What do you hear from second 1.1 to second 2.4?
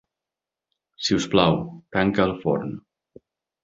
us plau, tanca el